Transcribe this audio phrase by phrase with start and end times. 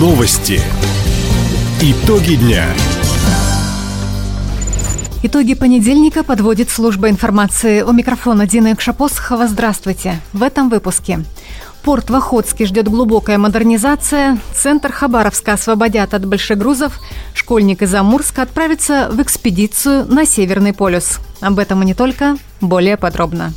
[0.00, 0.58] Новости.
[1.82, 2.64] Итоги дня.
[5.22, 7.82] Итоги понедельника подводит служба информации.
[7.82, 9.46] У микрофона Дина Экшапосхова.
[9.46, 10.18] Здравствуйте.
[10.32, 11.22] В этом выпуске.
[11.82, 14.38] Порт в Охотске ждет глубокая модернизация.
[14.54, 16.98] Центр Хабаровска освободят от большегрузов.
[17.34, 21.18] Школьник из Амурска отправится в экспедицию на Северный полюс.
[21.42, 22.38] Об этом и не только.
[22.62, 23.52] Более подробно.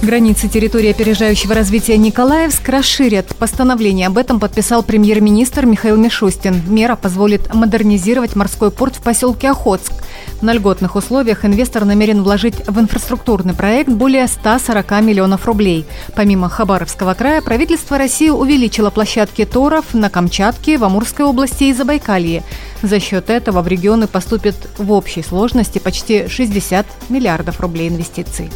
[0.00, 3.34] Границы территории опережающего развития Николаевск расширят.
[3.36, 6.62] Постановление об этом подписал премьер-министр Михаил Мишустин.
[6.68, 9.92] Мера позволит модернизировать морской порт в поселке Охотск.
[10.40, 15.84] На льготных условиях инвестор намерен вложить в инфраструктурный проект более 140 миллионов рублей.
[16.14, 22.44] Помимо Хабаровского края, правительство России увеличило площадки торов на Камчатке, в Амурской области и Забайкалье.
[22.82, 28.48] За счет этого в регионы поступит в общей сложности почти 60 миллиардов рублей инвестиций.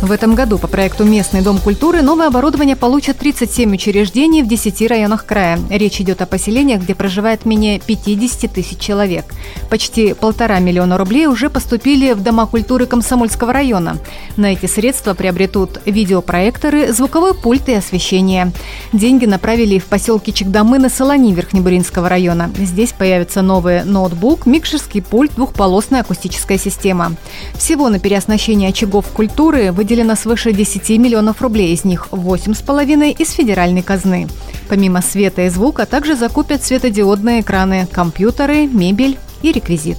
[0.00, 4.88] В этом году по проекту «Местный дом культуры» новое оборудование получат 37 учреждений в 10
[4.88, 5.58] районах края.
[5.70, 9.34] Речь идет о поселениях, где проживает менее 50 тысяч человек.
[9.68, 13.98] Почти полтора миллиона рублей уже поступили в Дома культуры Комсомольского района.
[14.36, 18.52] На эти средства приобретут видеопроекторы, звуковой пульт и освещение.
[18.92, 22.52] Деньги направили в поселки Чекдамы на Солони Верхнебуринского района.
[22.56, 27.16] Здесь появится новый ноутбук, микшерский пульт, двухполосная акустическая система.
[27.56, 33.30] Всего на переоснащение очагов культуры выделено выделено свыше 10 миллионов рублей, из них 8,5 из
[33.30, 34.28] федеральной казны.
[34.68, 39.96] Помимо света и звука также закупят светодиодные экраны, компьютеры, мебель и реквизит.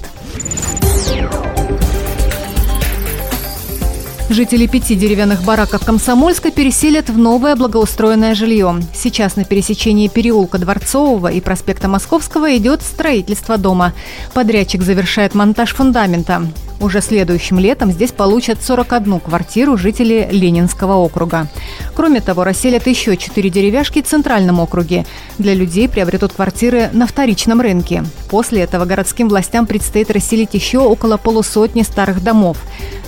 [4.29, 8.79] Жители пяти деревянных бараков Комсомольска переселят в новое благоустроенное жилье.
[8.93, 13.93] Сейчас на пересечении переулка Дворцового и проспекта Московского идет строительство дома.
[14.35, 16.43] Подрядчик завершает монтаж фундамента.
[16.79, 21.47] Уже следующим летом здесь получат 41 квартиру жители Ленинского округа.
[21.93, 25.05] Кроме того, расселят еще 4 деревяшки в Центральном округе.
[25.37, 28.05] Для людей приобретут квартиры на вторичном рынке.
[28.29, 32.57] После этого городским властям предстоит расселить еще около полусотни старых домов.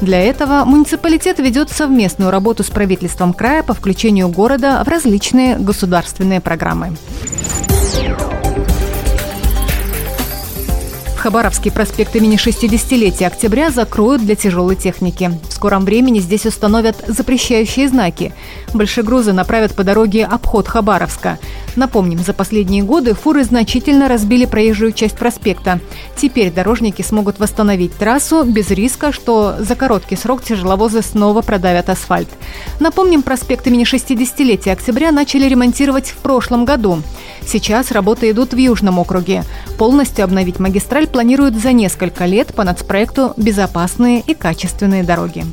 [0.02, 6.42] Для этого муниципалитет ведет совместную работу с правительством края по включению города в различные государственные
[6.42, 6.98] программы.
[11.22, 15.30] Хабаровский проспект имени 60-летия октября закроют для тяжелой техники.
[15.62, 18.34] Скором времени здесь установят запрещающие знаки.
[18.74, 21.38] Большегрузы направят по дороге обход Хабаровска.
[21.76, 25.80] Напомним, за последние годы фуры значительно разбили проезжую часть проспекта.
[26.18, 32.30] Теперь дорожники смогут восстановить трассу без риска, что за короткий срок тяжеловозы снова продавят асфальт.
[32.80, 37.04] Напомним, проспект имени 60-летия октября начали ремонтировать в прошлом году.
[37.46, 39.44] Сейчас работы идут в Южном округе.
[39.78, 45.46] Полностью обновить магистраль планируют за несколько лет по нацпроекту «Безопасные и качественные дороги».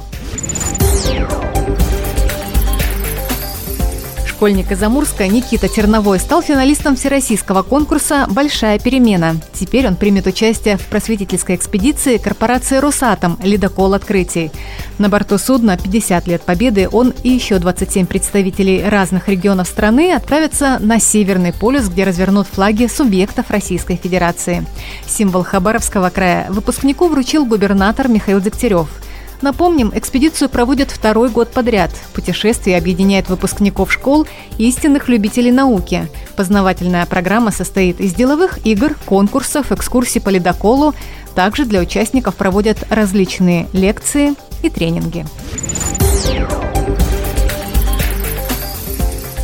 [4.38, 9.34] Школьник из Амурска Никита Терновой стал финалистом всероссийского конкурса «Большая перемена».
[9.53, 14.53] Теперь он примет участие в просветительской экспедиции корпорации «Росатом» «Ледокол открытий».
[14.99, 20.78] На борту судна «50 лет Победы» он и еще 27 представителей разных регионов страны отправятся
[20.78, 24.65] на Северный полюс, где развернут флаги субъектов Российской Федерации.
[25.05, 28.88] Символ Хабаровского края выпускнику вручил губернатор Михаил Дегтярев–
[29.41, 31.91] Напомним, экспедицию проводят второй год подряд.
[32.12, 34.26] Путешествие объединяет выпускников школ
[34.59, 36.09] и истинных любителей науки.
[36.37, 40.94] Познавательная программа состоит из деловых игр, конкурсов, экскурсий по ледоколу.
[41.34, 45.25] Также для участников проводят различные лекции и тренинги.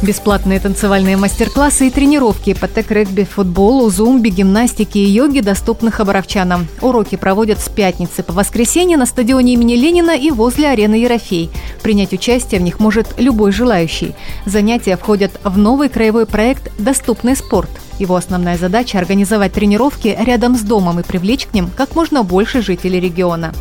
[0.05, 6.69] Бесплатные танцевальные мастер-классы и тренировки по тег-регби, футболу, зумбе, гимнастике и йоге доступны хабаровчанам.
[6.83, 11.49] Уроки проводят с пятницы по воскресенье на стадионе имени Ленина и возле арены Ерофей.
[11.83, 14.15] Принять участие в них может любой желающий.
[14.45, 17.71] Занятия входят в новый краевой проект «Доступный спорт».
[17.99, 22.61] Его основная задача– организовать тренировки рядом с домом и привлечь к ним как можно больше
[22.61, 23.55] жителей региона.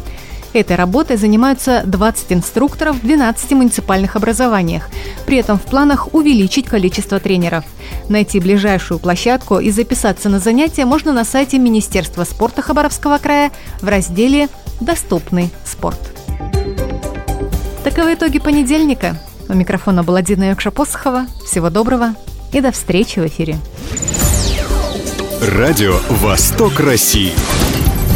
[0.54, 4.90] Этой работой занимаются 20 инструкторов в 12 муниципальных образованиях.
[5.26, 7.66] При этом в планах увеличить количество тренеров.
[8.08, 13.52] Найти ближайшую площадку и записаться на занятия можно на сайте Министерства спорта Хабаровского края
[13.82, 14.48] в разделе
[14.80, 16.00] «Доступный спорт».
[17.84, 19.20] Таковы итоги понедельника.
[19.50, 21.26] У микрофона была Дина Якша-Посохова.
[21.46, 22.16] Всего доброго
[22.52, 23.58] и до встречи в эфире.
[25.42, 27.34] Радио «Восток России».